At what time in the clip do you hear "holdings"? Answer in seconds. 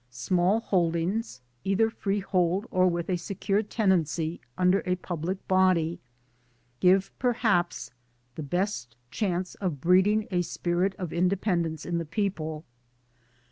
0.61-1.41